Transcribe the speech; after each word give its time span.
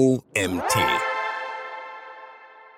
OMT. 0.00 0.78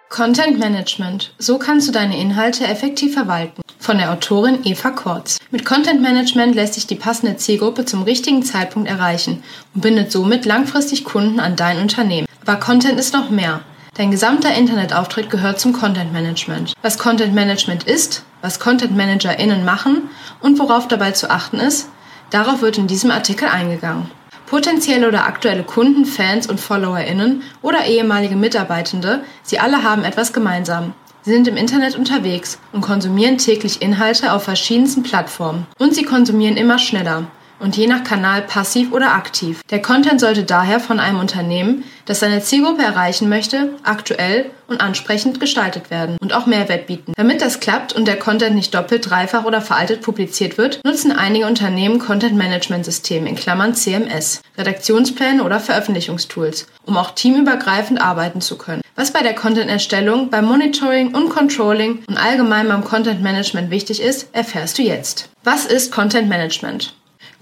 Content 0.08 0.58
Management. 0.58 1.32
So 1.38 1.56
kannst 1.56 1.86
du 1.86 1.92
deine 1.92 2.18
Inhalte 2.18 2.66
effektiv 2.66 3.14
verwalten. 3.14 3.62
Von 3.78 3.98
der 3.98 4.10
Autorin 4.10 4.58
Eva 4.64 4.90
Kortz. 4.90 5.38
Mit 5.52 5.64
Content 5.64 6.02
Management 6.02 6.56
lässt 6.56 6.74
sich 6.74 6.88
die 6.88 6.96
passende 6.96 7.36
Zielgruppe 7.36 7.84
zum 7.84 8.02
richtigen 8.02 8.42
Zeitpunkt 8.42 8.88
erreichen 8.88 9.44
und 9.72 9.82
bindet 9.82 10.10
somit 10.10 10.46
langfristig 10.46 11.04
Kunden 11.04 11.38
an 11.38 11.54
dein 11.54 11.78
Unternehmen. 11.78 12.26
Aber 12.44 12.56
Content 12.56 12.98
ist 12.98 13.14
noch 13.14 13.30
mehr. 13.30 13.60
Dein 13.94 14.10
gesamter 14.10 14.52
Internetauftritt 14.52 15.30
gehört 15.30 15.60
zum 15.60 15.72
Content 15.72 16.12
Management. 16.12 16.72
Was 16.82 16.98
Content 16.98 17.34
Management 17.34 17.84
ist, 17.84 18.24
was 18.40 18.58
Content 18.58 18.96
ManagerInnen 18.96 19.64
machen 19.64 20.10
und 20.40 20.58
worauf 20.58 20.88
dabei 20.88 21.12
zu 21.12 21.30
achten 21.30 21.60
ist, 21.60 21.88
darauf 22.30 22.62
wird 22.62 22.78
in 22.78 22.88
diesem 22.88 23.12
Artikel 23.12 23.46
eingegangen. 23.46 24.10
Potenzielle 24.52 25.08
oder 25.08 25.24
aktuelle 25.24 25.62
Kunden, 25.62 26.04
Fans 26.04 26.46
und 26.46 26.60
FollowerInnen 26.60 27.40
oder 27.62 27.86
ehemalige 27.86 28.36
Mitarbeitende, 28.36 29.24
sie 29.42 29.58
alle 29.58 29.82
haben 29.82 30.04
etwas 30.04 30.34
gemeinsam. 30.34 30.92
Sie 31.22 31.32
sind 31.32 31.48
im 31.48 31.56
Internet 31.56 31.96
unterwegs 31.96 32.58
und 32.70 32.82
konsumieren 32.82 33.38
täglich 33.38 33.80
Inhalte 33.80 34.30
auf 34.30 34.42
verschiedensten 34.42 35.04
Plattformen. 35.04 35.66
Und 35.78 35.94
sie 35.94 36.02
konsumieren 36.02 36.58
immer 36.58 36.78
schneller 36.78 37.28
und 37.62 37.76
je 37.76 37.86
nach 37.86 38.04
Kanal 38.04 38.42
passiv 38.42 38.92
oder 38.92 39.14
aktiv. 39.14 39.62
Der 39.70 39.80
Content 39.80 40.20
sollte 40.20 40.42
daher 40.42 40.80
von 40.80 41.00
einem 41.00 41.20
Unternehmen, 41.20 41.84
das 42.04 42.20
seine 42.20 42.42
Zielgruppe 42.42 42.82
erreichen 42.82 43.28
möchte, 43.28 43.70
aktuell 43.84 44.50
und 44.66 44.80
ansprechend 44.80 45.38
gestaltet 45.38 45.90
werden 45.90 46.16
und 46.20 46.34
auch 46.34 46.46
Mehrwert 46.46 46.88
bieten. 46.88 47.12
Damit 47.16 47.40
das 47.40 47.60
klappt 47.60 47.92
und 47.92 48.06
der 48.06 48.18
Content 48.18 48.56
nicht 48.56 48.74
doppelt, 48.74 49.08
dreifach 49.08 49.44
oder 49.44 49.60
veraltet 49.60 50.02
publiziert 50.02 50.58
wird, 50.58 50.80
nutzen 50.84 51.12
einige 51.12 51.46
Unternehmen 51.46 52.00
Content 52.00 52.36
Management 52.36 52.84
Systeme 52.84 53.28
in 53.28 53.36
Klammern 53.36 53.74
CMS, 53.74 54.42
Redaktionspläne 54.58 55.44
oder 55.44 55.60
Veröffentlichungstools, 55.60 56.66
um 56.84 56.96
auch 56.96 57.12
teamübergreifend 57.12 58.00
arbeiten 58.00 58.40
zu 58.40 58.58
können. 58.58 58.82
Was 58.96 59.12
bei 59.12 59.22
der 59.22 59.34
Content-Erstellung, 59.34 60.30
beim 60.30 60.46
Monitoring 60.46 61.14
und 61.14 61.30
Controlling 61.30 62.02
und 62.08 62.16
allgemein 62.16 62.68
beim 62.68 62.84
Content 62.84 63.22
Management 63.22 63.70
wichtig 63.70 64.02
ist, 64.02 64.28
erfährst 64.32 64.78
du 64.78 64.82
jetzt. 64.82 65.28
Was 65.44 65.64
ist 65.64 65.92
Content 65.92 66.28
Management? 66.28 66.92